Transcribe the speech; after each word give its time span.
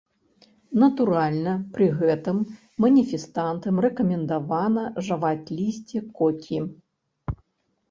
Натуральна, 0.83 1.53
пры 1.75 1.85
гэтым 1.99 2.37
маніфестантам 2.87 3.75
рэкамендавана 3.87 4.83
жаваць 5.11 5.47
лісце 5.61 5.99
кокі. 6.19 6.57